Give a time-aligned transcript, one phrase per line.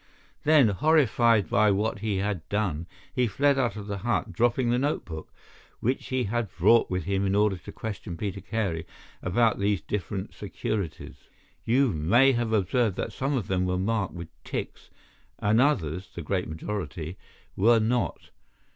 [0.45, 4.79] Then, horrified by what he had done, he fled out of the hut, dropping the
[4.79, 5.31] notebook
[5.79, 8.87] which he had brought with him in order to question Peter Carey
[9.21, 11.29] about these different securities.
[11.65, 14.89] You may have observed that some of them were marked with ticks,
[15.37, 18.31] and the others—the great majority—were not.